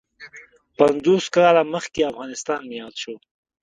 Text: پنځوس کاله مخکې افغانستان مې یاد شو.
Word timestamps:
پنځوس 0.79 1.25
کاله 1.35 1.63
مخکې 1.73 2.09
افغانستان 2.11 2.59
مې 2.69 2.75
یاد 2.81 2.95
شو. 3.01 3.15